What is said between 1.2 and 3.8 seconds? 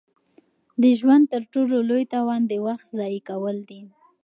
تر ټولو لوی تاوان د وخت ضایع کول